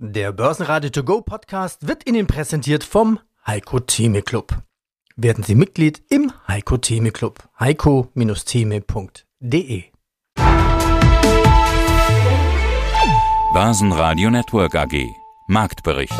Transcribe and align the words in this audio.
Der 0.00 0.30
Börsenradio 0.30 0.90
To 0.90 1.02
Go 1.02 1.22
Podcast 1.22 1.88
wird 1.88 2.08
Ihnen 2.08 2.28
präsentiert 2.28 2.84
vom 2.84 3.18
Heiko 3.44 3.80
Theme 3.80 4.22
Club. 4.22 4.56
Werden 5.16 5.42
Sie 5.42 5.56
Mitglied 5.56 6.00
im 6.08 6.32
Heiko 6.46 6.76
Theme 6.76 7.10
Club. 7.10 7.42
heiko-theme.de 7.58 9.82
Börsenradio 13.52 14.30
Network 14.30 14.76
AG 14.76 15.04
Marktbericht 15.48 16.14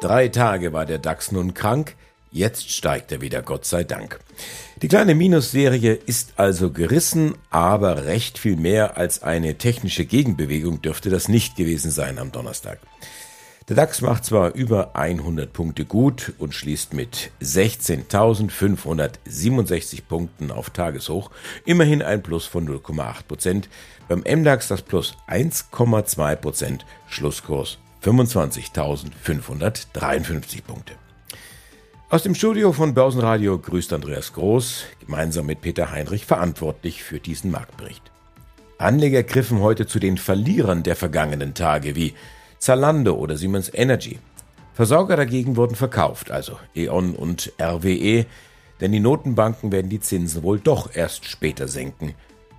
Drei 0.00 0.26
Tage 0.26 0.72
war 0.72 0.86
der 0.86 0.98
DAX 0.98 1.30
nun 1.30 1.54
krank, 1.54 1.94
jetzt 2.36 2.70
steigt 2.70 3.12
er 3.12 3.20
wieder, 3.20 3.42
Gott 3.42 3.64
sei 3.64 3.84
Dank. 3.84 4.18
Die 4.82 4.88
kleine 4.88 5.14
Minusserie 5.14 5.94
ist 5.94 6.34
also 6.36 6.70
gerissen, 6.70 7.34
aber 7.50 8.04
recht 8.04 8.38
viel 8.38 8.56
mehr 8.56 8.96
als 8.96 9.22
eine 9.22 9.56
technische 9.56 10.04
Gegenbewegung 10.04 10.82
dürfte 10.82 11.10
das 11.10 11.28
nicht 11.28 11.56
gewesen 11.56 11.90
sein 11.90 12.18
am 12.18 12.32
Donnerstag. 12.32 12.78
Der 13.68 13.74
DAX 13.74 14.00
macht 14.00 14.24
zwar 14.24 14.54
über 14.54 14.94
100 14.94 15.52
Punkte 15.52 15.84
gut 15.84 16.34
und 16.38 16.54
schließt 16.54 16.94
mit 16.94 17.32
16.567 17.42 20.02
Punkten 20.08 20.52
auf 20.52 20.70
Tageshoch, 20.70 21.32
immerhin 21.64 22.00
ein 22.00 22.22
Plus 22.22 22.46
von 22.46 22.68
0,8 22.68 23.24
Prozent. 23.26 23.68
Beim 24.06 24.20
MDAX 24.20 24.68
das 24.68 24.82
Plus 24.82 25.16
1,2 25.26 26.36
Prozent, 26.36 26.86
Schlusskurs 27.08 27.78
25.553 28.04 30.62
Punkte. 30.62 30.92
Aus 32.08 32.22
dem 32.22 32.36
Studio 32.36 32.72
von 32.72 32.94
Börsenradio 32.94 33.58
grüßt 33.58 33.92
Andreas 33.92 34.32
Groß, 34.32 34.84
gemeinsam 35.04 35.46
mit 35.46 35.60
Peter 35.60 35.90
Heinrich 35.90 36.24
verantwortlich 36.24 37.02
für 37.02 37.18
diesen 37.18 37.50
Marktbericht. 37.50 38.12
Anleger 38.78 39.24
griffen 39.24 39.58
heute 39.60 39.88
zu 39.88 39.98
den 39.98 40.16
Verlierern 40.16 40.84
der 40.84 40.94
vergangenen 40.94 41.54
Tage 41.54 41.96
wie 41.96 42.14
Zalando 42.58 43.16
oder 43.16 43.36
Siemens 43.36 43.72
Energy. 43.74 44.20
Versorger 44.72 45.16
dagegen 45.16 45.56
wurden 45.56 45.74
verkauft, 45.74 46.30
also 46.30 46.60
E.ON 46.76 47.16
und 47.16 47.52
RWE, 47.60 48.24
denn 48.80 48.92
die 48.92 49.00
Notenbanken 49.00 49.72
werden 49.72 49.90
die 49.90 50.00
Zinsen 50.00 50.44
wohl 50.44 50.60
doch 50.60 50.94
erst 50.94 51.24
später 51.24 51.66
senken, 51.66 52.14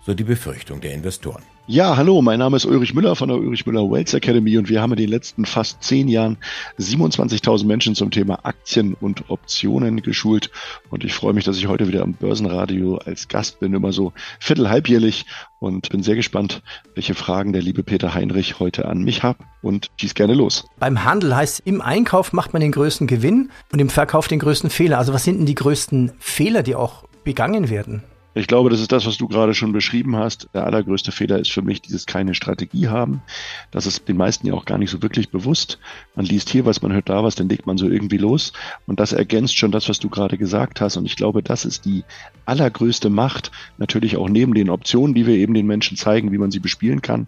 so 0.05 0.13
die 0.13 0.25
Befürchtung 0.25 0.81
der 0.81 0.91
Investoren. 0.91 1.43
Ja, 1.69 1.97
hallo, 1.97 2.21
mein 2.21 2.39
Name 2.39 2.55
ist 2.55 2.65
Ulrich 2.65 2.93
Müller 2.93 3.17
von 3.17 3.27
der 3.27 3.37
Ulrich 3.37 3.65
Müller 3.65 3.91
Wealth 3.91 4.13
Academy 4.13 4.57
und 4.57 4.69
wir 4.69 4.81
haben 4.81 4.93
in 4.93 4.99
den 4.99 5.09
letzten 5.09 5.43
fast 5.43 5.83
zehn 5.83 6.07
Jahren 6.07 6.37
27.000 6.79 7.65
Menschen 7.65 7.93
zum 7.93 8.09
Thema 8.09 8.39
Aktien 8.43 8.93
und 8.93 9.29
Optionen 9.29 10.01
geschult 10.01 10.49
und 10.89 11.03
ich 11.03 11.13
freue 11.13 11.33
mich, 11.33 11.43
dass 11.43 11.57
ich 11.57 11.67
heute 11.67 11.89
wieder 11.89 12.03
am 12.03 12.13
Börsenradio 12.13 12.99
als 12.99 13.27
Gast 13.27 13.59
bin, 13.59 13.73
immer 13.73 13.91
so 13.91 14.13
viertelhalbjährlich 14.39 15.25
und 15.59 15.89
bin 15.89 16.03
sehr 16.03 16.15
gespannt, 16.15 16.61
welche 16.95 17.15
Fragen 17.15 17.51
der 17.51 17.61
liebe 17.61 17.83
Peter 17.83 18.13
Heinrich 18.13 18.61
heute 18.61 18.85
an 18.85 19.03
mich 19.03 19.23
hat 19.23 19.35
und 19.61 19.89
schieß 19.99 20.13
gerne 20.13 20.35
los. 20.35 20.65
Beim 20.79 21.03
Handel 21.03 21.35
heißt, 21.35 21.63
im 21.65 21.81
Einkauf 21.81 22.31
macht 22.31 22.53
man 22.53 22.61
den 22.61 22.71
größten 22.71 23.07
Gewinn 23.07 23.51
und 23.73 23.79
im 23.79 23.89
Verkauf 23.89 24.29
den 24.29 24.39
größten 24.39 24.69
Fehler. 24.69 24.99
Also 24.99 25.11
was 25.11 25.25
sind 25.25 25.39
denn 25.39 25.45
die 25.45 25.55
größten 25.55 26.13
Fehler, 26.17 26.63
die 26.63 26.75
auch 26.75 27.03
begangen 27.25 27.69
werden? 27.69 28.03
Ich 28.37 28.45
glaube, 28.45 28.69
das 28.69 28.81
ist 28.81 28.91
das, 28.91 29.07
was 29.07 29.17
du 29.17 29.27
gerade 29.27 29.55
schon 29.55 29.71
beschrieben 29.71 30.15
hast. 30.15 30.47
Der 30.53 30.67
allergrößte 30.67 31.11
Fehler 31.11 31.39
ist 31.39 31.49
für 31.49 31.63
mich 31.63 31.81
dieses 31.81 32.05
keine 32.05 32.35
Strategie 32.35 32.87
haben. 32.87 33.23
Das 33.71 33.87
ist 33.87 34.07
den 34.07 34.15
meisten 34.15 34.45
ja 34.45 34.53
auch 34.53 34.65
gar 34.65 34.77
nicht 34.77 34.91
so 34.91 35.01
wirklich 35.01 35.29
bewusst. 35.29 35.79
Man 36.15 36.23
liest 36.23 36.51
hier 36.51 36.63
was, 36.63 36.83
man 36.83 36.93
hört 36.93 37.09
da 37.09 37.23
was, 37.23 37.33
dann 37.33 37.49
legt 37.49 37.65
man 37.65 37.79
so 37.79 37.89
irgendwie 37.89 38.17
los. 38.17 38.53
Und 38.85 38.99
das 38.99 39.11
ergänzt 39.11 39.57
schon 39.57 39.71
das, 39.71 39.89
was 39.89 39.97
du 39.97 40.09
gerade 40.09 40.37
gesagt 40.37 40.81
hast. 40.81 40.97
Und 40.97 41.07
ich 41.07 41.15
glaube, 41.15 41.41
das 41.41 41.65
ist 41.65 41.85
die 41.85 42.03
allergrößte 42.45 43.09
Macht. 43.09 43.49
Natürlich 43.79 44.17
auch 44.17 44.29
neben 44.29 44.53
den 44.53 44.69
Optionen, 44.69 45.15
die 45.15 45.25
wir 45.25 45.35
eben 45.35 45.55
den 45.55 45.65
Menschen 45.65 45.97
zeigen, 45.97 46.31
wie 46.31 46.37
man 46.37 46.51
sie 46.51 46.59
bespielen 46.59 47.01
kann. 47.01 47.27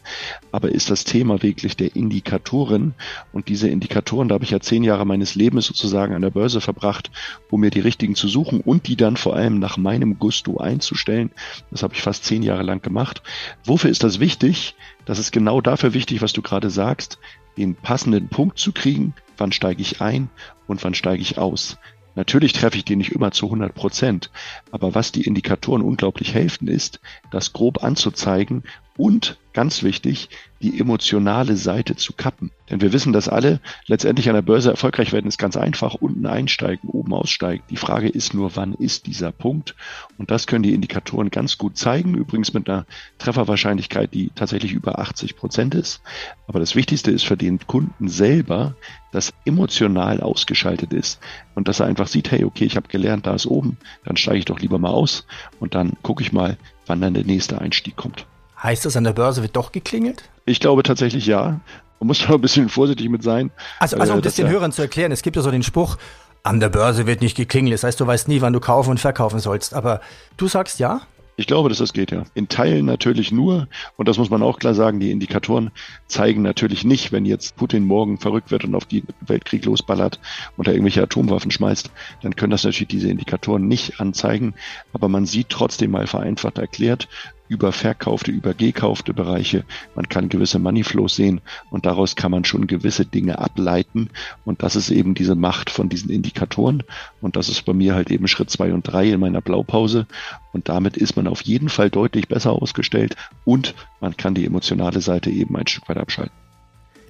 Aber 0.51 0.69
ist 0.69 0.91
das 0.91 1.05
Thema 1.05 1.41
wirklich 1.41 1.75
der 1.75 1.95
Indikatoren. 1.95 2.93
Und 3.33 3.49
diese 3.49 3.67
Indikatoren, 3.67 4.27
da 4.27 4.35
habe 4.35 4.43
ich 4.43 4.51
ja 4.51 4.59
zehn 4.59 4.83
Jahre 4.83 5.07
meines 5.07 5.33
Lebens 5.33 5.65
sozusagen 5.65 6.13
an 6.13 6.21
der 6.21 6.29
Börse 6.29 6.61
verbracht, 6.61 7.09
um 7.49 7.61
mir 7.61 7.71
die 7.71 7.79
richtigen 7.79 8.13
zu 8.13 8.27
suchen 8.27 8.61
und 8.61 8.87
die 8.87 8.95
dann 8.95 9.17
vor 9.17 9.35
allem 9.35 9.57
nach 9.57 9.77
meinem 9.77 10.19
Gusto 10.19 10.57
einzustellen 10.59 10.98
stellen. 10.99 11.31
Das 11.71 11.83
habe 11.83 11.93
ich 11.95 12.01
fast 12.01 12.25
zehn 12.25 12.43
Jahre 12.43 12.63
lang 12.63 12.81
gemacht. 12.81 13.23
Wofür 13.65 13.89
ist 13.89 14.03
das 14.03 14.19
wichtig? 14.19 14.75
Das 15.05 15.19
ist 15.19 15.31
genau 15.31 15.61
dafür 15.61 15.93
wichtig, 15.93 16.21
was 16.21 16.33
du 16.33 16.41
gerade 16.41 16.69
sagst, 16.69 17.19
den 17.57 17.75
passenden 17.75 18.29
Punkt 18.29 18.59
zu 18.59 18.71
kriegen. 18.71 19.13
Wann 19.37 19.51
steige 19.51 19.81
ich 19.81 20.01
ein 20.01 20.29
und 20.67 20.83
wann 20.83 20.93
steige 20.93 21.21
ich 21.21 21.37
aus? 21.37 21.77
Natürlich 22.15 22.53
treffe 22.53 22.77
ich 22.77 22.85
den 22.85 22.97
nicht 22.97 23.13
immer 23.13 23.31
zu 23.31 23.45
100 23.45 23.73
Prozent, 23.73 24.29
aber 24.71 24.93
was 24.93 25.11
die 25.11 25.23
Indikatoren 25.23 25.81
unglaublich 25.81 26.33
helfen, 26.33 26.67
ist, 26.67 26.99
das 27.31 27.53
grob 27.53 27.83
anzuzeigen 27.83 28.63
und 28.99 29.37
ganz 29.53 29.81
wichtig, 29.81 30.29
die 30.61 30.77
emotionale 30.77 31.55
Seite 31.55 31.95
zu 31.95 32.11
kappen. 32.11 32.51
Denn 32.69 32.81
wir 32.81 32.91
wissen, 32.91 33.13
dass 33.13 33.29
alle 33.29 33.61
letztendlich 33.87 34.27
an 34.27 34.35
der 34.35 34.41
Börse 34.41 34.71
erfolgreich 34.71 35.13
werden, 35.13 35.27
ist 35.27 35.37
ganz 35.37 35.55
einfach. 35.55 35.95
Unten 35.95 36.25
einsteigen, 36.25 36.89
oben 36.89 37.13
aussteigen. 37.13 37.63
Die 37.69 37.77
Frage 37.77 38.09
ist 38.09 38.33
nur, 38.33 38.57
wann 38.57 38.73
ist 38.73 39.07
dieser 39.07 39.31
Punkt? 39.31 39.75
Und 40.17 40.31
das 40.31 40.47
können 40.47 40.63
die 40.63 40.73
Indikatoren 40.73 41.31
ganz 41.31 41.57
gut 41.57 41.77
zeigen. 41.77 42.13
Übrigens 42.13 42.53
mit 42.53 42.69
einer 42.69 42.85
Trefferwahrscheinlichkeit, 43.19 44.13
die 44.13 44.31
tatsächlich 44.35 44.73
über 44.73 44.99
80 44.99 45.37
Prozent 45.37 45.75
ist. 45.75 46.01
Aber 46.45 46.59
das 46.59 46.75
Wichtigste 46.75 47.09
ist 47.09 47.25
für 47.25 47.37
den 47.37 47.59
Kunden 47.59 48.09
selber, 48.09 48.75
dass 49.13 49.33
emotional 49.45 50.19
ausgeschaltet 50.19 50.91
ist 50.91 51.21
und 51.55 51.69
dass 51.69 51.79
er 51.79 51.85
einfach 51.85 52.07
sieht, 52.07 52.31
hey, 52.31 52.43
okay, 52.43 52.65
ich 52.65 52.75
habe 52.75 52.89
gelernt, 52.89 53.27
da 53.27 53.33
ist 53.33 53.45
oben, 53.45 53.77
dann 54.03 54.17
steige 54.17 54.39
ich 54.39 54.45
doch 54.45 54.59
lieber 54.59 54.77
mal 54.77 54.91
aus 54.91 55.25
und 55.61 55.73
dann 55.73 55.93
gucke 56.03 56.21
ich 56.21 56.33
mal, 56.33 56.57
wann 56.85 56.99
dann 56.99 57.13
der 57.13 57.23
nächste 57.23 57.61
Einstieg 57.61 57.95
kommt. 57.95 58.27
Heißt 58.61 58.85
das, 58.85 58.97
an 58.97 59.03
der 59.05 59.13
Börse 59.13 59.41
wird 59.41 59.55
doch 59.55 59.71
geklingelt? 59.71 60.23
Ich 60.45 60.59
glaube 60.59 60.83
tatsächlich 60.83 61.25
ja. 61.25 61.59
Man 61.99 62.07
muss 62.07 62.19
da 62.19 62.33
ein 62.33 62.41
bisschen 62.41 62.69
vorsichtig 62.69 63.09
mit 63.09 63.23
sein. 63.23 63.51
Also, 63.79 63.97
also 63.97 64.13
um 64.13 64.19
äh, 64.19 64.21
das 64.21 64.35
den 64.35 64.45
ja 64.45 64.51
Hörern 64.51 64.71
zu 64.71 64.81
erklären, 64.81 65.11
es 65.11 65.21
gibt 65.21 65.35
ja 65.35 65.41
so 65.41 65.51
den 65.51 65.63
Spruch, 65.63 65.97
an 66.43 66.59
der 66.59 66.69
Börse 66.69 67.05
wird 67.05 67.21
nicht 67.21 67.35
geklingelt. 67.35 67.73
Das 67.73 67.83
heißt, 67.83 67.99
du 67.99 68.07
weißt 68.07 68.27
nie, 68.27 68.41
wann 68.41 68.53
du 68.53 68.59
kaufen 68.59 68.91
und 68.91 68.99
verkaufen 68.99 69.39
sollst. 69.39 69.73
Aber 69.73 70.01
du 70.37 70.47
sagst 70.47 70.79
ja? 70.79 71.01
Ich 71.35 71.47
glaube, 71.47 71.69
dass 71.69 71.77
das 71.77 71.93
geht, 71.93 72.11
ja. 72.11 72.23
In 72.33 72.49
Teilen 72.49 72.85
natürlich 72.85 73.31
nur, 73.31 73.69
und 73.95 74.09
das 74.09 74.17
muss 74.17 74.29
man 74.29 74.43
auch 74.43 74.59
klar 74.59 74.73
sagen, 74.73 74.99
die 74.99 75.11
Indikatoren 75.11 75.71
zeigen 76.07 76.41
natürlich 76.41 76.83
nicht, 76.83 77.13
wenn 77.13 77.23
jetzt 77.23 77.55
Putin 77.55 77.85
morgen 77.85 78.17
verrückt 78.17 78.51
wird 78.51 78.65
und 78.65 78.75
auf 78.75 78.83
die 78.83 79.05
Weltkrieg 79.21 79.63
losballert 79.63 80.19
und 80.57 80.67
da 80.67 80.71
irgendwelche 80.71 81.01
Atomwaffen 81.01 81.49
schmeißt, 81.49 81.91
dann 82.23 82.35
können 82.35 82.51
das 82.51 82.65
natürlich 82.65 82.89
diese 82.89 83.09
Indikatoren 83.09 83.69
nicht 83.69 84.01
anzeigen. 84.01 84.53
Aber 84.91 85.07
man 85.07 85.25
sieht 85.25 85.47
trotzdem 85.47 85.91
mal 85.91 86.07
vereinfacht 86.07 86.57
erklärt, 86.57 87.07
überverkaufte, 87.49 88.31
übergekaufte 88.31 89.13
Bereiche. 89.13 89.65
Man 89.95 90.07
kann 90.07 90.29
gewisse 90.29 90.59
Moneyflows 90.59 91.15
sehen 91.15 91.41
und 91.71 91.85
daraus 91.85 92.15
kann 92.15 92.31
man 92.31 92.45
schon 92.45 92.67
gewisse 92.67 93.05
Dinge 93.05 93.39
ableiten. 93.39 94.09
Und 94.45 94.63
das 94.63 94.75
ist 94.75 94.89
eben 94.91 95.15
diese 95.15 95.35
Macht 95.35 95.69
von 95.69 95.89
diesen 95.89 96.09
Indikatoren. 96.09 96.83
Und 97.21 97.35
das 97.35 97.49
ist 97.49 97.65
bei 97.65 97.73
mir 97.73 97.95
halt 97.95 98.11
eben 98.11 98.27
Schritt 98.27 98.49
zwei 98.49 98.71
und 98.71 98.83
drei 98.83 99.09
in 99.09 99.19
meiner 99.19 99.41
Blaupause. 99.41 100.05
Und 100.53 100.69
damit 100.69 100.95
ist 100.95 101.15
man 101.15 101.27
auf 101.27 101.41
jeden 101.41 101.69
Fall 101.69 101.89
deutlich 101.89 102.27
besser 102.27 102.51
ausgestellt 102.51 103.15
und 103.43 103.73
man 103.99 104.15
kann 104.15 104.35
die 104.35 104.45
emotionale 104.45 105.01
Seite 105.01 105.29
eben 105.29 105.55
ein 105.57 105.67
Stück 105.67 105.89
weit 105.89 105.97
abschalten. 105.97 106.33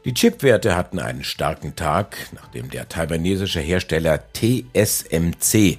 Die 0.05 0.13
Chipwerte 0.13 0.77
hatten 0.77 0.99
einen 0.99 1.25
starken 1.25 1.75
Tag, 1.75 2.15
nachdem 2.33 2.69
der 2.69 2.87
taiwanesische 2.87 3.59
Hersteller 3.59 4.19
TSMC 4.33 5.77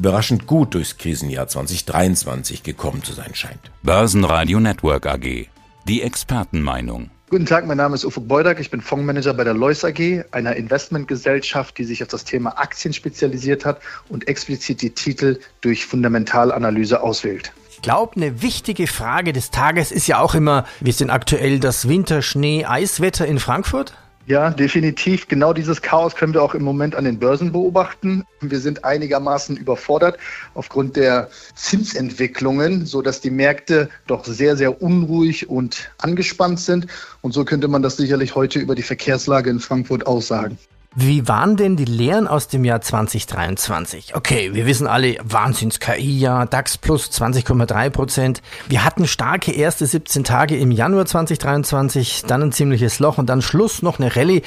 überraschend 0.00 0.46
gut 0.46 0.72
durchs 0.72 0.96
Krisenjahr 0.96 1.46
2023 1.46 2.62
gekommen 2.62 3.04
zu 3.04 3.12
sein 3.12 3.34
scheint. 3.34 3.70
Börsenradio 3.82 4.58
Network 4.58 5.04
AG. 5.04 5.48
Die 5.86 6.00
Expertenmeinung. 6.00 7.10
Guten 7.28 7.44
Tag, 7.44 7.66
mein 7.66 7.76
Name 7.76 7.94
ist 7.96 8.06
Ufo 8.06 8.22
Beudak, 8.22 8.60
ich 8.60 8.70
bin 8.70 8.80
Fondsmanager 8.80 9.34
bei 9.34 9.44
der 9.44 9.52
Lois 9.52 9.84
AG, 9.84 10.24
einer 10.30 10.56
Investmentgesellschaft, 10.56 11.76
die 11.76 11.84
sich 11.84 12.02
auf 12.02 12.08
das 12.08 12.24
Thema 12.24 12.58
Aktien 12.58 12.94
spezialisiert 12.94 13.66
hat 13.66 13.80
und 14.08 14.26
explizit 14.26 14.80
die 14.80 14.90
Titel 14.90 15.38
durch 15.60 15.84
Fundamentalanalyse 15.84 17.02
auswählt. 17.02 17.52
Ich 17.70 17.82
glaube, 17.82 18.16
eine 18.16 18.40
wichtige 18.40 18.86
Frage 18.86 19.34
des 19.34 19.50
Tages 19.50 19.92
ist 19.92 20.06
ja 20.06 20.18
auch 20.18 20.34
immer, 20.34 20.64
wie 20.80 20.90
ist 20.90 21.00
denn 21.00 21.10
aktuell 21.10 21.60
das 21.60 21.88
Winter-Schnee-Eiswetter 21.88 23.26
in 23.26 23.38
Frankfurt? 23.38 23.92
Ja, 24.26 24.50
definitiv. 24.50 25.26
Genau 25.28 25.52
dieses 25.52 25.82
Chaos 25.82 26.14
können 26.14 26.34
wir 26.34 26.42
auch 26.42 26.54
im 26.54 26.62
Moment 26.62 26.94
an 26.94 27.04
den 27.04 27.18
Börsen 27.18 27.52
beobachten. 27.52 28.24
Wir 28.40 28.60
sind 28.60 28.84
einigermaßen 28.84 29.56
überfordert 29.56 30.18
aufgrund 30.54 30.96
der 30.96 31.30
Zinsentwicklungen, 31.54 32.86
so 32.86 33.02
dass 33.02 33.20
die 33.20 33.30
Märkte 33.30 33.88
doch 34.06 34.24
sehr, 34.24 34.56
sehr 34.56 34.82
unruhig 34.82 35.48
und 35.48 35.90
angespannt 35.98 36.60
sind. 36.60 36.86
Und 37.22 37.32
so 37.32 37.44
könnte 37.44 37.66
man 37.66 37.82
das 37.82 37.96
sicherlich 37.96 38.34
heute 38.34 38.60
über 38.60 38.74
die 38.74 38.82
Verkehrslage 38.82 39.50
in 39.50 39.58
Frankfurt 39.58 40.06
aussagen. 40.06 40.58
Wie 40.96 41.28
waren 41.28 41.56
denn 41.56 41.76
die 41.76 41.84
Lehren 41.84 42.26
aus 42.26 42.48
dem 42.48 42.64
Jahr 42.64 42.80
2023? 42.80 44.16
Okay, 44.16 44.54
wir 44.54 44.66
wissen 44.66 44.88
alle, 44.88 45.18
Wahnsinns-KI-Jahr, 45.22 46.46
DAX 46.46 46.78
plus 46.78 47.12
20,3 47.12 47.90
Prozent. 47.90 48.42
Wir 48.68 48.84
hatten 48.84 49.06
starke 49.06 49.52
erste 49.52 49.86
17 49.86 50.24
Tage 50.24 50.56
im 50.56 50.72
Januar 50.72 51.06
2023, 51.06 52.24
dann 52.26 52.42
ein 52.42 52.52
ziemliches 52.52 52.98
Loch 52.98 53.18
und 53.18 53.26
dann 53.26 53.40
Schluss 53.40 53.82
noch 53.82 54.00
eine 54.00 54.16
Rallye, 54.16 54.42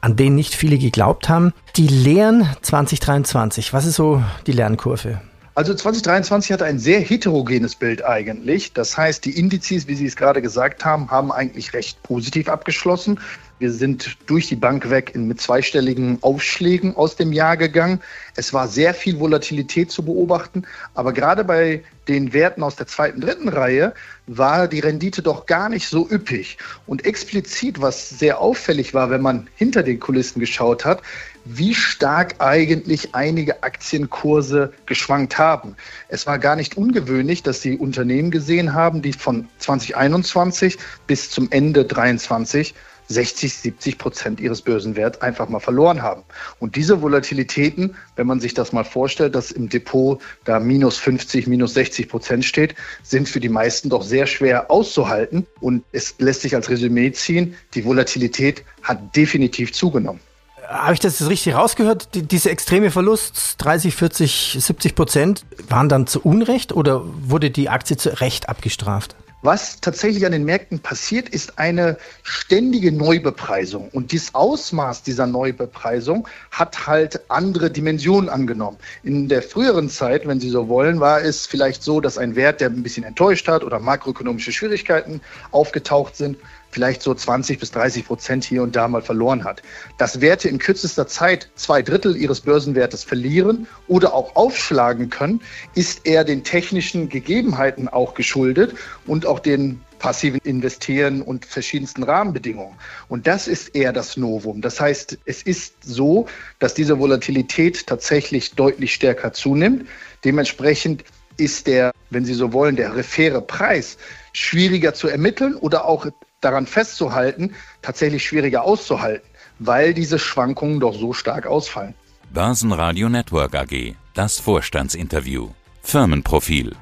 an 0.00 0.14
denen 0.14 0.36
nicht 0.36 0.54
viele 0.54 0.78
geglaubt 0.78 1.28
haben. 1.28 1.52
Die 1.74 1.88
Lehren 1.88 2.48
2023, 2.62 3.72
was 3.72 3.84
ist 3.84 3.96
so 3.96 4.22
die 4.46 4.52
Lernkurve? 4.52 5.20
Also 5.56 5.74
2023 5.74 6.52
hatte 6.52 6.66
ein 6.66 6.78
sehr 6.78 7.00
heterogenes 7.00 7.74
Bild 7.74 8.04
eigentlich. 8.04 8.72
Das 8.72 8.96
heißt, 8.96 9.24
die 9.24 9.36
Indizes, 9.36 9.88
wie 9.88 9.96
Sie 9.96 10.06
es 10.06 10.14
gerade 10.14 10.40
gesagt 10.40 10.84
haben, 10.84 11.10
haben 11.10 11.32
eigentlich 11.32 11.72
recht 11.74 12.00
positiv 12.04 12.48
abgeschlossen. 12.48 13.18
Wir 13.60 13.70
sind 13.70 14.16
durch 14.24 14.48
die 14.48 14.56
Bank 14.56 14.88
weg 14.88 15.12
in, 15.14 15.28
mit 15.28 15.38
zweistelligen 15.38 16.16
Aufschlägen 16.22 16.96
aus 16.96 17.16
dem 17.16 17.30
Jahr 17.30 17.58
gegangen. 17.58 18.00
Es 18.34 18.54
war 18.54 18.66
sehr 18.66 18.94
viel 18.94 19.20
Volatilität 19.20 19.90
zu 19.90 20.02
beobachten, 20.02 20.62
aber 20.94 21.12
gerade 21.12 21.44
bei 21.44 21.82
den 22.08 22.32
Werten 22.32 22.62
aus 22.62 22.76
der 22.76 22.86
zweiten, 22.86 23.20
dritten 23.20 23.50
Reihe 23.50 23.92
war 24.26 24.66
die 24.66 24.80
Rendite 24.80 25.20
doch 25.20 25.44
gar 25.44 25.68
nicht 25.68 25.88
so 25.88 26.08
üppig. 26.10 26.56
Und 26.86 27.04
explizit, 27.04 27.82
was 27.82 28.08
sehr 28.08 28.40
auffällig 28.40 28.94
war, 28.94 29.10
wenn 29.10 29.20
man 29.20 29.46
hinter 29.56 29.82
den 29.82 30.00
Kulissen 30.00 30.40
geschaut 30.40 30.86
hat, 30.86 31.02
wie 31.44 31.74
stark 31.74 32.36
eigentlich 32.38 33.14
einige 33.14 33.62
Aktienkurse 33.62 34.72
geschwankt 34.86 35.36
haben. 35.36 35.76
Es 36.08 36.26
war 36.26 36.38
gar 36.38 36.56
nicht 36.56 36.78
ungewöhnlich, 36.78 37.42
dass 37.42 37.60
die 37.60 37.76
Unternehmen 37.76 38.30
gesehen 38.30 38.72
haben, 38.72 39.02
die 39.02 39.12
von 39.12 39.48
2021 39.58 40.78
bis 41.06 41.28
zum 41.28 41.48
Ende 41.50 41.86
2023 41.86 42.74
60, 43.10 43.52
70 43.52 43.98
Prozent 43.98 44.40
ihres 44.40 44.62
Börsenwerts 44.62 45.20
einfach 45.20 45.48
mal 45.48 45.58
verloren 45.58 46.00
haben. 46.00 46.22
Und 46.60 46.76
diese 46.76 47.02
Volatilitäten, 47.02 47.96
wenn 48.16 48.26
man 48.26 48.40
sich 48.40 48.54
das 48.54 48.72
mal 48.72 48.84
vorstellt, 48.84 49.34
dass 49.34 49.50
im 49.50 49.68
Depot 49.68 50.20
da 50.44 50.60
minus 50.60 50.96
50, 50.98 51.48
minus 51.48 51.74
60 51.74 52.08
Prozent 52.08 52.44
steht, 52.44 52.74
sind 53.02 53.28
für 53.28 53.40
die 53.40 53.48
meisten 53.48 53.90
doch 53.90 54.02
sehr 54.02 54.26
schwer 54.26 54.70
auszuhalten. 54.70 55.46
Und 55.60 55.82
es 55.92 56.14
lässt 56.18 56.42
sich 56.42 56.54
als 56.54 56.70
Resümee 56.70 57.10
ziehen, 57.12 57.56
die 57.74 57.84
Volatilität 57.84 58.64
hat 58.82 59.14
definitiv 59.16 59.72
zugenommen. 59.72 60.20
Habe 60.68 60.94
ich 60.94 61.00
das 61.00 61.28
richtig 61.28 61.54
rausgehört? 61.54 62.14
Die, 62.14 62.22
diese 62.22 62.48
extreme 62.48 62.92
Verlust, 62.92 63.56
30, 63.58 63.92
40, 63.92 64.56
70 64.60 64.94
Prozent, 64.94 65.44
waren 65.68 65.88
dann 65.88 66.06
zu 66.06 66.20
Unrecht 66.20 66.72
oder 66.72 67.02
wurde 67.04 67.50
die 67.50 67.68
Aktie 67.68 67.96
zu 67.96 68.20
Recht 68.20 68.48
abgestraft? 68.48 69.16
Was 69.42 69.80
tatsächlich 69.80 70.26
an 70.26 70.32
den 70.32 70.44
Märkten 70.44 70.80
passiert, 70.80 71.30
ist 71.30 71.58
eine 71.58 71.96
ständige 72.22 72.92
Neubepreisung. 72.92 73.88
Und 73.88 74.12
dieses 74.12 74.34
Ausmaß 74.34 75.02
dieser 75.02 75.26
Neubepreisung 75.26 76.28
hat 76.50 76.86
halt 76.86 77.20
andere 77.28 77.70
Dimensionen 77.70 78.28
angenommen. 78.28 78.76
In 79.02 79.28
der 79.28 79.42
früheren 79.42 79.88
Zeit, 79.88 80.28
wenn 80.28 80.40
Sie 80.40 80.50
so 80.50 80.68
wollen, 80.68 81.00
war 81.00 81.22
es 81.22 81.46
vielleicht 81.46 81.82
so, 81.82 82.02
dass 82.02 82.18
ein 82.18 82.36
Wert, 82.36 82.60
der 82.60 82.68
ein 82.68 82.82
bisschen 82.82 83.04
enttäuscht 83.04 83.48
hat 83.48 83.64
oder 83.64 83.78
makroökonomische 83.78 84.52
Schwierigkeiten 84.52 85.22
aufgetaucht 85.52 86.16
sind, 86.16 86.36
vielleicht 86.70 87.02
so 87.02 87.14
20 87.14 87.58
bis 87.58 87.70
30 87.72 88.06
Prozent 88.06 88.44
hier 88.44 88.62
und 88.62 88.76
da 88.76 88.88
mal 88.88 89.02
verloren 89.02 89.44
hat. 89.44 89.62
Dass 89.98 90.20
Werte 90.20 90.48
in 90.48 90.58
kürzester 90.58 91.06
Zeit 91.06 91.50
zwei 91.54 91.82
Drittel 91.82 92.16
ihres 92.16 92.40
Börsenwertes 92.40 93.04
verlieren 93.04 93.66
oder 93.88 94.14
auch 94.14 94.36
aufschlagen 94.36 95.10
können, 95.10 95.40
ist 95.74 96.06
eher 96.06 96.24
den 96.24 96.44
technischen 96.44 97.08
Gegebenheiten 97.08 97.88
auch 97.88 98.14
geschuldet 98.14 98.74
und 99.06 99.26
auch 99.26 99.40
den 99.40 99.80
passiven 99.98 100.40
Investieren 100.44 101.22
und 101.22 101.44
verschiedensten 101.44 102.02
Rahmenbedingungen. 102.02 102.76
Und 103.08 103.26
das 103.26 103.46
ist 103.46 103.74
eher 103.74 103.92
das 103.92 104.16
Novum. 104.16 104.62
Das 104.62 104.80
heißt, 104.80 105.18
es 105.26 105.42
ist 105.42 105.74
so, 105.82 106.26
dass 106.58 106.74
diese 106.74 106.98
Volatilität 106.98 107.86
tatsächlich 107.86 108.54
deutlich 108.54 108.94
stärker 108.94 109.32
zunimmt. 109.32 109.86
Dementsprechend 110.24 111.04
ist 111.36 111.66
der, 111.66 111.92
wenn 112.10 112.24
Sie 112.24 112.34
so 112.34 112.52
wollen, 112.52 112.76
der 112.76 112.96
refere 112.96 113.40
Preis 113.40 113.98
schwieriger 114.32 114.94
zu 114.94 115.08
ermitteln 115.08 115.54
oder 115.54 115.84
auch 115.84 116.06
daran 116.40 116.66
festzuhalten, 116.66 117.54
tatsächlich 117.82 118.24
schwieriger 118.24 118.64
auszuhalten, 118.64 119.28
weil 119.58 119.94
diese 119.94 120.18
Schwankungen 120.18 120.80
doch 120.80 120.94
so 120.94 121.12
stark 121.12 121.46
ausfallen. 121.46 121.94
Börsenradio 122.32 123.08
Network 123.08 123.54
AG, 123.54 123.94
das 124.14 124.38
Vorstandsinterview. 124.38 125.50
Firmenprofil. 125.82 126.76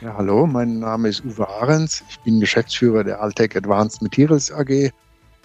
Ja, 0.00 0.14
hallo, 0.16 0.46
mein 0.46 0.78
Name 0.78 1.08
ist 1.08 1.24
Uwe 1.24 1.48
Ahrens. 1.48 2.02
Ich 2.08 2.18
bin 2.20 2.40
Geschäftsführer 2.40 3.04
der 3.04 3.20
Altec 3.20 3.56
Advanced 3.56 4.00
Materials 4.02 4.50
AG 4.50 4.90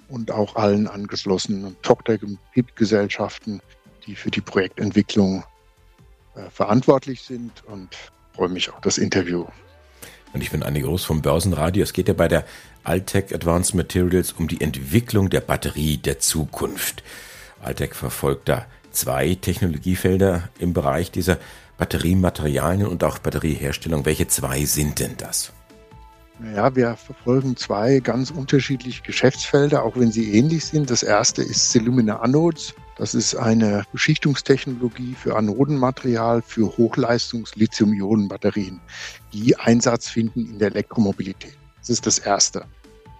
und 0.10 0.32
auch 0.32 0.56
allen 0.56 0.88
angeschlossenen 0.88 1.76
Tochter- 1.82 2.18
und 2.22 2.38
PIP-Gesellschaften, 2.54 3.62
die 4.06 4.16
für 4.16 4.32
die 4.32 4.42
Projektentwicklung 4.42 5.44
äh, 6.36 6.50
verantwortlich 6.50 7.22
sind 7.22 7.64
und 7.66 7.90
freue 8.34 8.50
mich 8.50 8.70
auf 8.72 8.82
das 8.82 8.98
Interview. 8.98 9.46
Und 10.34 10.42
ich 10.42 10.52
bin 10.52 10.64
Anni 10.64 10.82
Groß 10.82 11.06
vom 11.06 11.22
Börsenradio. 11.22 11.84
Es 11.84 11.94
geht 11.94 12.10
ja 12.10 12.14
bei 12.14 12.28
der 12.28 12.46
Altec 12.86 13.34
Advanced 13.34 13.74
Materials 13.74 14.34
um 14.34 14.48
die 14.48 14.62
Entwicklung 14.62 15.32
der 15.32 15.42
Batterie 15.42 15.98
der 15.98 16.20
Zukunft. 16.20 17.04
Altec 17.62 17.96
verfolgt 17.96 18.48
da 18.48 18.68
zwei 18.92 19.36
Technologiefelder 19.36 20.50
im 20.60 20.74
Bereich 20.74 21.10
dieser 21.10 21.40
Batteriematerialien 21.78 22.88
und 22.88 23.04
auch 23.04 23.18
Batterieherstellung. 23.18 24.06
Welche 24.06 24.28
zwei 24.28 24.66
sind 24.66 25.00
denn 25.00 25.18
das? 25.18 25.52
Ja, 26.54 26.76
wir 26.76 26.96
verfolgen 26.96 27.56
zwei 27.56 28.00
ganz 28.00 28.30
unterschiedliche 28.30 29.02
Geschäftsfelder, 29.02 29.84
auch 29.84 29.98
wenn 29.98 30.12
sie 30.12 30.34
ähnlich 30.34 30.66
sind. 30.66 30.92
Das 30.92 31.02
erste 31.02 31.42
ist 31.42 31.72
Celluminate 31.72 32.22
Anodes. 32.22 32.76
Das 32.98 33.16
ist 33.16 33.36
eine 33.36 33.84
Beschichtungstechnologie 33.94 35.16
für 35.16 35.36
Anodenmaterial 35.36 36.42
für 36.42 36.78
Hochleistungs-Lithium-Ionen-Batterien, 36.78 38.80
die 39.34 39.58
Einsatz 39.58 40.08
finden 40.08 40.46
in 40.46 40.60
der 40.60 40.70
Elektromobilität. 40.70 41.58
Das 41.80 41.90
ist 41.90 42.06
das 42.06 42.20
Erste. 42.20 42.66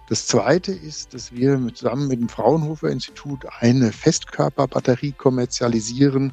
Das 0.08 0.28
Zweite 0.28 0.70
ist, 0.70 1.14
dass 1.14 1.32
wir 1.32 1.60
zusammen 1.74 2.06
mit 2.06 2.20
dem 2.20 2.28
Fraunhofer 2.28 2.90
Institut 2.90 3.44
eine 3.58 3.90
Festkörperbatterie 3.90 5.12
kommerzialisieren 5.12 6.32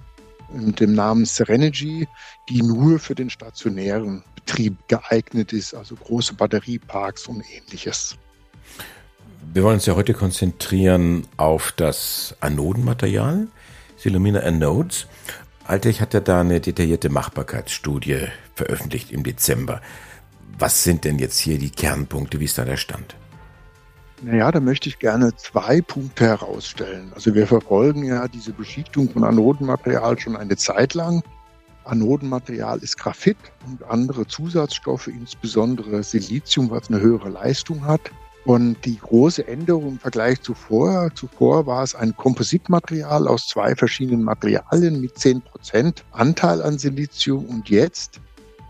mit 0.54 0.80
dem 0.80 0.94
Namen 0.94 1.26
Serenergy, 1.26 2.08
die 2.50 2.62
nur 2.62 3.00
für 3.00 3.16
den 3.16 3.32
stationären 3.32 4.24
Betrieb 4.36 4.76
geeignet 4.88 5.54
ist, 5.54 5.74
also 5.74 5.96
große 5.96 6.36
Batterieparks 6.36 7.28
und 7.28 7.44
ähnliches. 7.52 8.16
Wir 9.52 9.64
wollen 9.64 9.76
uns 9.76 9.88
ja 9.88 9.96
heute 9.96 10.14
konzentrieren 10.14 11.28
auf 11.38 11.74
das 11.76 12.36
Anodenmaterial, 12.42 13.48
Silumina 13.98 14.42
Anodes. 14.42 15.08
Altech 15.66 16.02
hat 16.02 16.14
ja 16.14 16.20
da 16.20 16.42
eine 16.42 16.62
detaillierte 16.62 17.10
Machbarkeitsstudie 17.10 18.28
veröffentlicht 18.54 19.12
im 19.12 19.24
Dezember. 19.24 19.82
Was 20.60 20.84
sind 20.84 21.06
denn 21.06 21.18
jetzt 21.18 21.40
hier 21.40 21.58
die 21.58 21.72
Kernpunkte? 21.72 22.40
Wie 22.40 22.46
ist 22.46 22.58
da 22.58 22.66
der 22.66 22.78
Stand? 22.78 23.16
Naja, 24.24 24.50
da 24.52 24.62
möchte 24.62 24.88
ich 24.88 25.00
gerne 25.00 25.36
zwei 25.36 25.82
Punkte 25.82 26.26
herausstellen. 26.26 27.12
Also 27.14 27.36
wir 27.36 27.46
verfolgen 27.46 28.06
ja 28.06 28.30
diese 28.30 28.54
Beschichtung 28.54 29.10
von 29.10 29.26
Anodenmaterial 29.26 30.18
schon 30.18 30.38
eine 30.38 30.56
Zeit 30.56 30.94
lang. 30.94 31.22
Anodenmaterial 31.84 32.80
ist 32.80 32.98
Graphit 32.98 33.36
und 33.68 33.84
andere 33.84 34.26
Zusatzstoffe, 34.26 35.08
insbesondere 35.08 36.04
Silizium, 36.04 36.70
was 36.70 36.88
eine 36.88 37.02
höhere 37.02 37.28
Leistung 37.28 37.86
hat. 37.86 38.00
Und 38.46 38.78
die 38.86 38.98
große 38.98 39.46
Änderung 39.46 39.90
im 39.90 40.00
Vergleich 40.00 40.42
zuvor, 40.42 41.10
zuvor 41.16 41.66
war 41.66 41.84
es 41.84 41.94
ein 41.94 42.16
Kompositmaterial 42.16 43.28
aus 43.28 43.48
zwei 43.50 43.76
verschiedenen 43.76 44.24
Materialien 44.24 45.02
mit 45.02 45.18
zehn 45.18 45.42
Prozent 45.42 46.06
Anteil 46.12 46.62
an 46.62 46.78
Silizium 46.78 47.46
und 47.46 47.70
jetzt 47.70 48.22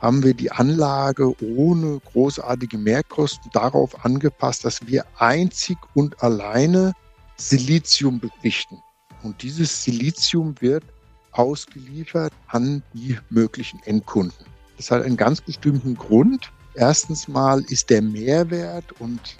haben 0.03 0.21
wir 0.21 0.33
die 0.33 0.51
Anlage 0.51 1.33
ohne 1.41 2.01
großartige 2.11 2.77
Mehrkosten 2.77 3.49
darauf 3.53 4.03
angepasst, 4.03 4.65
dass 4.65 4.85
wir 4.85 5.05
einzig 5.17 5.77
und 5.93 6.21
alleine 6.21 6.91
Silizium 7.37 8.19
beschichten. 8.19 8.79
Und 9.23 9.41
dieses 9.41 9.81
Silizium 9.81 10.55
wird 10.59 10.83
ausgeliefert 11.31 12.33
an 12.47 12.83
die 12.93 13.17
möglichen 13.29 13.81
Endkunden. 13.85 14.45
Das 14.75 14.91
hat 14.91 15.03
einen 15.03 15.15
ganz 15.15 15.39
bestimmten 15.39 15.95
Grund. 15.95 16.51
Erstens 16.75 17.29
mal 17.29 17.61
ist 17.69 17.89
der 17.89 18.01
Mehrwert 18.01 18.91
und 18.99 19.37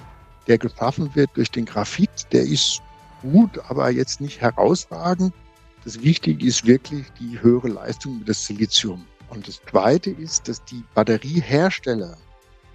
der 0.48 0.58
geschaffen 0.58 1.13
wird 1.13 1.29
durch 1.36 1.51
den 1.51 1.65
Graphit, 1.65 2.10
der 2.32 2.43
ist 2.43 2.82
gut, 3.22 3.60
aber 3.67 3.89
jetzt 3.89 4.22
nicht 4.22 4.39
herausragend. 4.39 5.34
Das 5.84 6.01
Wichtige 6.01 6.46
ist 6.46 6.65
wirklich 6.65 7.05
die 7.20 7.41
höhere 7.41 7.67
Leistung 7.67 8.24
des 8.24 8.46
Silizium. 8.46 9.05
Und 9.33 9.47
das 9.47 9.59
Zweite 9.69 10.11
ist, 10.11 10.47
dass 10.47 10.63
die 10.63 10.83
Batteriehersteller 10.93 12.17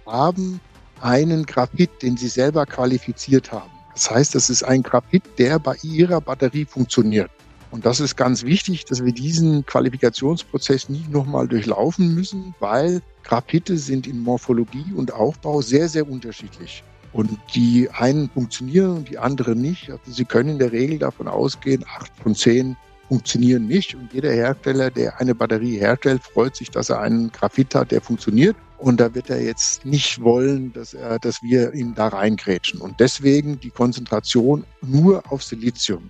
haben 0.05 0.59
einen 1.01 1.45
Graphit, 1.45 1.89
den 2.01 2.17
sie 2.17 2.27
selber 2.27 2.65
qualifiziert 2.65 3.51
haben. 3.51 3.71
Das 3.93 4.11
heißt, 4.11 4.35
das 4.35 4.49
ist 4.49 4.63
ein 4.63 4.83
Graphit, 4.83 5.23
der 5.37 5.59
bei 5.59 5.75
ihrer 5.83 6.19
Batterie 6.19 6.65
funktioniert. 6.65 7.31
Und 7.71 7.85
das 7.85 7.99
ist 7.99 8.15
ganz 8.15 8.43
wichtig, 8.43 8.85
dass 8.85 9.05
wir 9.05 9.13
diesen 9.13 9.65
Qualifikationsprozess 9.65 10.89
nicht 10.89 11.09
nochmal 11.09 11.47
durchlaufen 11.47 12.13
müssen, 12.13 12.53
weil 12.59 13.01
Graphite 13.23 13.77
sind 13.77 14.07
in 14.07 14.19
Morphologie 14.19 14.85
und 14.95 15.13
Aufbau 15.13 15.61
sehr, 15.61 15.87
sehr 15.87 16.09
unterschiedlich. 16.09 16.83
Und 17.13 17.37
die 17.53 17.89
einen 17.91 18.29
funktionieren 18.29 18.97
und 18.97 19.09
die 19.09 19.17
anderen 19.17 19.61
nicht. 19.61 19.89
Also 19.89 20.11
Sie 20.11 20.25
können 20.25 20.49
in 20.49 20.59
der 20.59 20.71
Regel 20.71 20.99
davon 20.99 21.27
ausgehen, 21.27 21.85
acht 21.97 22.11
von 22.21 22.35
zehn 22.35 22.75
funktionieren 23.09 23.67
nicht. 23.67 23.95
Und 23.95 24.13
jeder 24.13 24.31
Hersteller, 24.31 24.89
der 24.89 25.19
eine 25.19 25.35
Batterie 25.35 25.77
herstellt, 25.77 26.23
freut 26.23 26.55
sich, 26.55 26.71
dass 26.71 26.89
er 26.89 27.01
einen 27.01 27.31
Graphit 27.31 27.75
hat, 27.75 27.91
der 27.91 27.99
funktioniert. 27.99 28.55
Und 28.77 29.01
da 29.01 29.13
wird 29.13 29.29
er 29.29 29.43
jetzt 29.43 29.85
nicht 29.85 30.21
wollen, 30.21 30.71
dass, 30.71 30.93
er, 30.93 31.19
dass 31.19 31.43
wir 31.43 31.73
ihn 31.73 31.93
da 31.95 32.07
reingrätschen. 32.07 32.79
Und 32.79 33.01
deswegen 33.01 33.59
die 33.59 33.71
Konzentration 33.71 34.63
nur 34.81 35.21
auf 35.29 35.43
Silizium. 35.43 36.07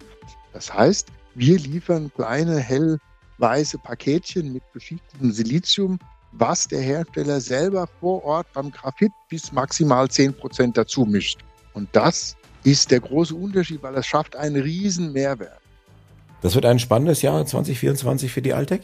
Das 0.54 0.72
heißt, 0.72 1.08
wir 1.34 1.58
liefern 1.58 2.12
kleine 2.14 2.60
hellweiße 2.60 3.80
Paketchen 3.80 4.54
mit 4.54 4.62
beschichtetem 4.74 5.32
Silizium 5.32 5.98
was 6.32 6.68
der 6.68 6.82
Hersteller 6.82 7.42
selber 7.42 7.88
vor 8.00 8.24
Ort 8.24 8.48
beim 8.54 8.72
Graphit 8.72 9.12
bis 9.30 9.52
maximal 9.52 10.06
10% 10.06 10.74
dazu 10.74 11.06
mischt. 11.06 11.40
Und 11.74 11.90
das 11.94 12.36
ist 12.64 12.92
der 12.92 13.00
große 13.00 13.36
Unterschied, 13.36 13.82
weil 13.82 13.96
es 13.96 14.06
schafft 14.06 14.36
einen 14.36 14.62
riesen 14.62 15.12
Mehrwert. 15.14 15.59
Das 16.42 16.56
wird 16.56 16.66
ein 16.66 16.80
spannendes 16.80 17.22
Jahr 17.22 17.46
2024 17.46 18.32
für 18.32 18.42
die 18.42 18.54
Altec? 18.54 18.82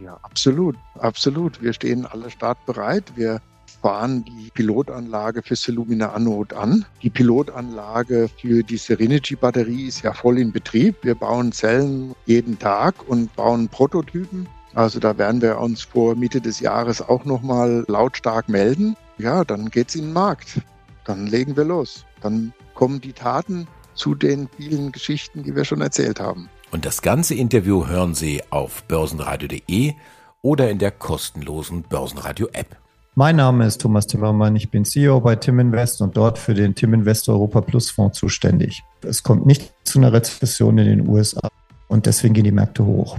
Ja, 0.00 0.18
absolut, 0.22 0.76
absolut. 0.98 1.62
Wir 1.62 1.72
stehen 1.72 2.04
alle 2.06 2.30
startbereit. 2.30 3.04
Wir 3.16 3.40
fahren 3.80 4.24
die 4.24 4.50
Pilotanlage 4.50 5.42
für 5.42 5.54
Selumina 5.54 6.12
Anode 6.12 6.56
an. 6.56 6.84
Die 7.02 7.10
Pilotanlage 7.10 8.28
für 8.40 8.62
die 8.62 8.76
Serenity 8.76 9.36
Batterie 9.36 9.86
ist 9.86 10.02
ja 10.02 10.12
voll 10.12 10.38
in 10.38 10.50
Betrieb. 10.50 10.96
Wir 11.02 11.14
bauen 11.14 11.52
Zellen 11.52 12.14
jeden 12.26 12.58
Tag 12.58 12.94
und 13.08 13.34
bauen 13.36 13.68
Prototypen. 13.68 14.48
Also 14.74 14.98
da 14.98 15.16
werden 15.16 15.40
wir 15.40 15.60
uns 15.60 15.82
vor 15.82 16.16
Mitte 16.16 16.40
des 16.40 16.58
Jahres 16.58 17.00
auch 17.00 17.24
nochmal 17.24 17.84
lautstark 17.86 18.48
melden. 18.48 18.96
Ja, 19.18 19.44
dann 19.44 19.70
geht's 19.70 19.94
in 19.94 20.06
den 20.06 20.12
Markt. 20.12 20.60
Dann 21.04 21.28
legen 21.28 21.56
wir 21.56 21.64
los. 21.64 22.04
Dann 22.22 22.52
kommen 22.74 23.00
die 23.00 23.12
Taten 23.12 23.68
zu 23.94 24.14
den 24.14 24.48
vielen 24.56 24.92
Geschichten, 24.92 25.42
die 25.42 25.54
wir 25.54 25.64
schon 25.64 25.80
erzählt 25.80 26.20
haben. 26.20 26.48
Und 26.70 26.84
das 26.84 27.02
ganze 27.02 27.34
Interview 27.34 27.86
hören 27.86 28.14
Sie 28.14 28.42
auf 28.50 28.82
börsenradio.de 28.84 29.94
oder 30.42 30.70
in 30.70 30.78
der 30.78 30.90
kostenlosen 30.90 31.82
Börsenradio-App. 31.82 32.76
Mein 33.16 33.36
Name 33.36 33.64
ist 33.64 33.80
Thomas 33.80 34.08
Timmermann, 34.08 34.56
ich 34.56 34.70
bin 34.70 34.84
CEO 34.84 35.20
bei 35.20 35.36
Tim 35.36 35.60
Invest 35.60 36.02
und 36.02 36.16
dort 36.16 36.36
für 36.36 36.52
den 36.52 36.74
Tim 36.74 36.94
Invest 36.94 37.28
Europa 37.28 37.60
Plus 37.60 37.90
Fonds 37.90 38.18
zuständig. 38.18 38.82
Es 39.02 39.22
kommt 39.22 39.46
nicht 39.46 39.72
zu 39.84 40.00
einer 40.00 40.12
Rezession 40.12 40.76
in 40.78 40.86
den 40.86 41.08
USA 41.08 41.48
und 41.86 42.06
deswegen 42.06 42.34
gehen 42.34 42.42
die 42.42 42.50
Märkte 42.50 42.84
hoch. 42.84 43.18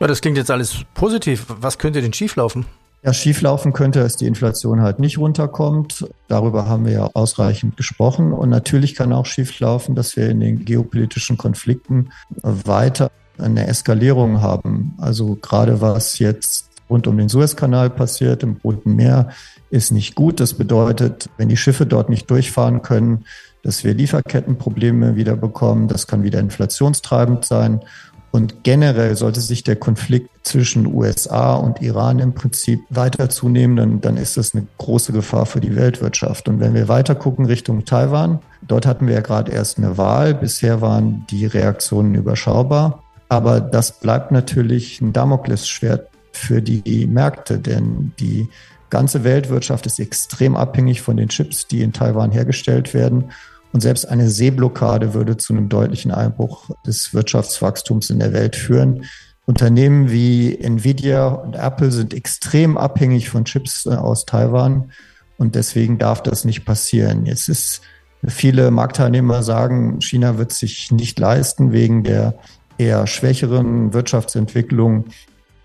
Ja, 0.00 0.06
das 0.06 0.22
klingt 0.22 0.38
jetzt 0.38 0.50
alles 0.50 0.84
positiv. 0.94 1.46
Was 1.60 1.78
könnte 1.78 2.00
denn 2.00 2.14
schieflaufen? 2.14 2.64
Ja, 3.02 3.12
schieflaufen 3.12 3.72
könnte, 3.72 4.00
dass 4.00 4.16
die 4.16 4.26
Inflation 4.26 4.80
halt 4.80 4.98
nicht 4.98 5.18
runterkommt. 5.18 6.06
Darüber 6.26 6.66
haben 6.66 6.86
wir 6.86 6.92
ja 6.92 7.10
ausreichend 7.14 7.76
gesprochen. 7.76 8.32
Und 8.32 8.48
natürlich 8.48 8.96
kann 8.96 9.12
auch 9.12 9.26
schieflaufen, 9.26 9.94
dass 9.94 10.16
wir 10.16 10.28
in 10.28 10.40
den 10.40 10.64
geopolitischen 10.64 11.36
Konflikten 11.36 12.10
weiter 12.42 13.10
eine 13.38 13.68
Eskalierung 13.68 14.40
haben. 14.40 14.94
Also 14.98 15.36
gerade 15.40 15.80
was 15.80 16.18
jetzt 16.18 16.70
rund 16.88 17.06
um 17.06 17.16
den 17.16 17.28
Suezkanal 17.28 17.90
passiert, 17.90 18.42
im 18.42 18.56
Roten 18.64 18.96
Meer, 18.96 19.30
ist 19.70 19.92
nicht 19.92 20.14
gut. 20.14 20.40
Das 20.40 20.54
bedeutet, 20.54 21.28
wenn 21.36 21.48
die 21.48 21.56
Schiffe 21.56 21.86
dort 21.86 22.08
nicht 22.08 22.30
durchfahren 22.30 22.82
können, 22.82 23.24
dass 23.62 23.82
wir 23.84 23.94
Lieferkettenprobleme 23.94 25.16
wieder 25.16 25.36
bekommen. 25.36 25.88
Das 25.88 26.06
kann 26.06 26.22
wieder 26.22 26.38
inflationstreibend 26.40 27.44
sein. 27.44 27.80
Und 28.30 28.64
generell 28.64 29.16
sollte 29.16 29.40
sich 29.40 29.64
der 29.64 29.76
Konflikt 29.76 30.28
zwischen 30.42 30.86
USA 30.86 31.54
und 31.54 31.80
Iran 31.80 32.18
im 32.18 32.34
Prinzip 32.34 32.80
weiter 32.90 33.30
zunehmen, 33.30 33.76
dann, 33.76 34.00
dann 34.00 34.16
ist 34.16 34.36
das 34.36 34.54
eine 34.54 34.66
große 34.78 35.12
Gefahr 35.12 35.46
für 35.46 35.60
die 35.60 35.74
Weltwirtschaft. 35.74 36.48
Und 36.48 36.60
wenn 36.60 36.74
wir 36.74 36.88
weiter 36.88 37.14
gucken 37.14 37.46
Richtung 37.46 37.84
Taiwan, 37.84 38.40
dort 38.62 38.84
hatten 38.84 39.06
wir 39.06 39.14
ja 39.14 39.20
gerade 39.22 39.52
erst 39.52 39.78
eine 39.78 39.96
Wahl. 39.96 40.34
Bisher 40.34 40.80
waren 40.80 41.24
die 41.30 41.46
Reaktionen 41.46 42.14
überschaubar. 42.14 43.02
Aber 43.28 43.60
das 43.60 43.98
bleibt 43.98 44.32
natürlich 44.32 45.00
ein 45.00 45.12
Damoklesschwert 45.12 46.08
für 46.32 46.60
die 46.60 47.06
Märkte, 47.06 47.58
denn 47.58 48.12
die 48.20 48.48
ganze 48.90 49.24
Weltwirtschaft 49.24 49.86
ist 49.86 49.98
extrem 49.98 50.56
abhängig 50.56 51.02
von 51.02 51.16
den 51.16 51.28
Chips, 51.28 51.66
die 51.66 51.82
in 51.82 51.92
Taiwan 51.92 52.30
hergestellt 52.30 52.94
werden. 52.94 53.32
Und 53.76 53.82
selbst 53.82 54.08
eine 54.08 54.30
Seeblockade 54.30 55.12
würde 55.12 55.36
zu 55.36 55.52
einem 55.52 55.68
deutlichen 55.68 56.10
Einbruch 56.10 56.70
des 56.86 57.12
Wirtschaftswachstums 57.12 58.08
in 58.08 58.20
der 58.20 58.32
Welt 58.32 58.56
führen. 58.56 59.04
Unternehmen 59.44 60.10
wie 60.10 60.58
Nvidia 60.58 61.26
und 61.26 61.56
Apple 61.56 61.92
sind 61.92 62.14
extrem 62.14 62.78
abhängig 62.78 63.28
von 63.28 63.44
Chips 63.44 63.84
äh, 63.84 63.90
aus 63.90 64.24
Taiwan 64.24 64.92
und 65.36 65.56
deswegen 65.56 65.98
darf 65.98 66.22
das 66.22 66.46
nicht 66.46 66.64
passieren. 66.64 67.26
Jetzt 67.26 67.50
ist 67.50 67.82
viele 68.26 68.70
Marktteilnehmer 68.70 69.42
sagen, 69.42 70.00
China 70.00 70.38
wird 70.38 70.52
sich 70.52 70.90
nicht 70.90 71.18
leisten 71.18 71.70
wegen 71.70 72.02
der 72.02 72.32
eher 72.78 73.06
schwächeren 73.06 73.92
Wirtschaftsentwicklung 73.92 75.04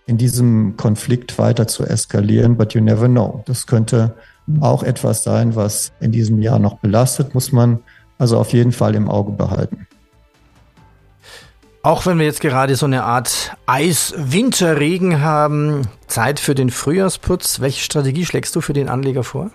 in 0.06 0.18
diesem 0.18 0.75
Konflikt 0.75 1.39
weiter 1.39 1.65
zu 1.65 1.86
eskalieren, 1.86 2.58
but 2.58 2.74
you 2.74 2.82
never 2.82 3.08
know. 3.08 3.41
Das 3.46 3.68
könnte 3.68 4.15
auch 4.60 4.84
etwas 4.84 5.24
sein, 5.24 5.56
was 5.56 5.94
in 6.01 6.12
diesem 6.12 6.41
Jahr 6.41 6.60
noch 6.60 6.80
belastet, 6.80 7.34
muss 7.34 7.53
man 7.53 7.80
also 8.22 8.38
auf 8.38 8.54
jeden 8.54 8.72
Fall 8.72 8.94
im 8.94 9.10
Auge 9.10 9.32
behalten. 9.32 9.88
Auch 11.82 12.06
wenn 12.06 12.20
wir 12.20 12.28
jetzt 12.28 12.40
gerade 12.40 12.75
so 12.75 12.86
eine 12.86 13.04
Art 13.04 13.58
Eis-Winterregen 13.66 15.22
haben, 15.22 15.88
Zeit 16.06 16.40
für 16.40 16.54
den 16.54 16.70
Frühjahrsputz. 16.70 17.62
Welche 17.62 17.82
Strategie 17.82 18.24
schlägst 18.24 18.56
du 18.56 18.62
für 18.62 18.74
den 18.74 18.90
Anleger 18.90 19.24
vor? 19.24 19.50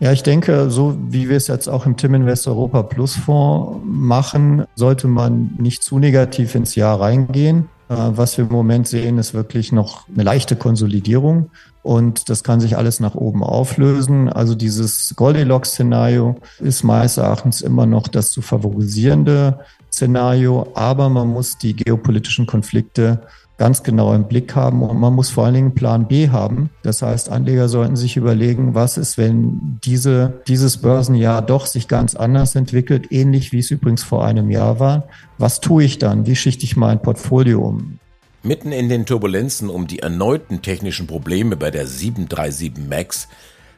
Ja, 0.00 0.12
ich 0.12 0.22
denke, 0.22 0.68
so 0.68 0.98
wie 1.08 1.30
wir 1.30 1.38
es 1.38 1.46
jetzt 1.46 1.66
auch 1.66 1.86
im 1.86 1.96
Tim 1.96 2.12
Invest 2.12 2.46
Europa 2.46 2.82
Plus 2.82 3.16
Fonds 3.16 3.80
machen, 3.86 4.66
sollte 4.74 5.08
man 5.08 5.54
nicht 5.56 5.82
zu 5.82 5.98
negativ 5.98 6.54
ins 6.54 6.74
Jahr 6.74 7.00
reingehen. 7.00 7.70
Äh, 7.88 7.94
was 7.96 8.36
wir 8.36 8.44
im 8.44 8.52
Moment 8.52 8.86
sehen, 8.88 9.18
ist 9.18 9.34
wirklich 9.34 9.72
noch 9.72 10.06
eine 10.08 10.22
leichte 10.22 10.56
Konsolidierung 10.56 11.50
und 11.82 12.28
das 12.28 12.44
kann 12.44 12.60
sich 12.60 12.76
alles 12.76 13.00
nach 13.00 13.14
oben 13.14 13.42
auflösen. 13.42 14.28
Also 14.28 14.54
dieses 14.54 15.14
Goldilocks-Szenario 15.16 16.36
ist 16.58 16.84
meines 16.84 17.16
Erachtens 17.16 17.60
immer 17.60 17.86
noch 17.86 18.08
das 18.08 18.30
zu 18.30 18.42
favorisierende 18.42 19.60
Szenario, 19.90 20.68
aber 20.74 21.08
man 21.08 21.28
muss 21.28 21.56
die 21.56 21.74
geopolitischen 21.74 22.46
Konflikte 22.46 23.22
ganz 23.58 23.82
genau 23.82 24.14
im 24.14 24.24
Blick 24.24 24.54
haben 24.54 24.82
und 24.82 24.98
man 24.98 25.12
muss 25.12 25.30
vor 25.30 25.44
allen 25.44 25.54
Dingen 25.54 25.74
Plan 25.74 26.06
B 26.06 26.30
haben. 26.30 26.70
Das 26.82 27.02
heißt, 27.02 27.28
Anleger 27.28 27.68
sollten 27.68 27.96
sich 27.96 28.16
überlegen, 28.16 28.74
was 28.74 28.96
ist, 28.96 29.18
wenn 29.18 29.78
diese, 29.84 30.40
dieses 30.46 30.78
Börsenjahr 30.78 31.42
doch 31.42 31.66
sich 31.66 31.88
ganz 31.88 32.14
anders 32.14 32.54
entwickelt, 32.54 33.08
ähnlich 33.10 33.52
wie 33.52 33.58
es 33.58 33.70
übrigens 33.70 34.04
vor 34.04 34.24
einem 34.24 34.50
Jahr 34.50 34.78
war. 34.78 35.08
Was 35.38 35.60
tue 35.60 35.84
ich 35.84 35.98
dann? 35.98 36.26
Wie 36.26 36.36
schichte 36.36 36.64
ich 36.64 36.76
mein 36.76 37.02
Portfolio 37.02 37.60
um? 37.60 37.98
Mitten 38.44 38.70
in 38.70 38.88
den 38.88 39.04
Turbulenzen 39.04 39.68
um 39.68 39.88
die 39.88 39.98
erneuten 39.98 40.62
technischen 40.62 41.08
Probleme 41.08 41.56
bei 41.56 41.72
der 41.72 41.88
737 41.88 42.88
MAX 42.88 43.26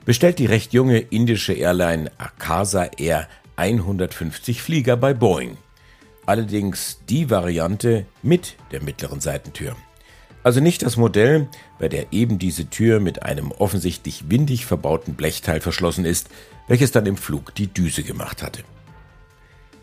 bestellt 0.04 0.38
die 0.38 0.46
recht 0.46 0.74
junge 0.74 0.98
indische 0.98 1.54
Airline 1.54 2.10
Akasa 2.18 2.90
Air 2.98 3.26
150 3.56 4.60
Flieger 4.60 4.98
bei 4.98 5.14
Boeing 5.14 5.56
allerdings 6.26 7.00
die 7.08 7.30
Variante 7.30 8.06
mit 8.22 8.56
der 8.72 8.82
mittleren 8.82 9.20
Seitentür. 9.20 9.76
Also 10.42 10.60
nicht 10.60 10.82
das 10.82 10.96
Modell, 10.96 11.48
bei 11.78 11.88
der 11.88 12.12
eben 12.12 12.38
diese 12.38 12.70
Tür 12.70 13.00
mit 13.00 13.22
einem 13.22 13.52
offensichtlich 13.52 14.30
windig 14.30 14.64
verbauten 14.64 15.14
Blechteil 15.14 15.60
verschlossen 15.60 16.04
ist, 16.04 16.28
welches 16.66 16.92
dann 16.92 17.06
im 17.06 17.16
Flug 17.16 17.54
die 17.54 17.66
Düse 17.66 18.02
gemacht 18.02 18.42
hatte. 18.42 18.62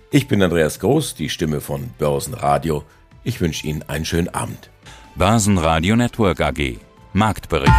Ich 0.10 0.28
bin 0.28 0.42
Andreas 0.42 0.80
Groß, 0.80 1.16
die 1.16 1.30
Stimme 1.30 1.62
von 1.62 1.90
Börsenradio. 1.98 2.84
Ich 3.24 3.42
wünsche 3.42 3.68
Ihnen 3.68 3.84
einen 3.84 4.06
schönen 4.06 4.30
Abend. 4.30 4.70
Börsenradio 5.16 5.96
Network 5.96 6.40
AG 6.42 6.78
Marktbericht. 7.14 7.74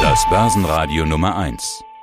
Das 0.00 0.28
Börsenradio 0.30 1.04
Nummer 1.06 1.36
1. 1.36 1.82